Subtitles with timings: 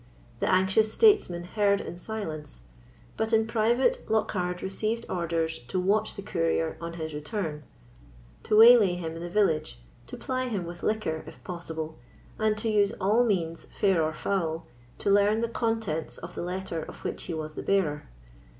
[0.39, 2.63] The anxious statesman heard in silence;
[3.17, 7.61] but in private Lockhard received orders to watch the courier on his return,
[8.45, 11.99] to waylay him in the village, to ply him with liquor, if possible,
[12.39, 14.65] and to use all means, fair or foul,
[14.97, 18.09] to learn the contents of the letter of which he was the bearer.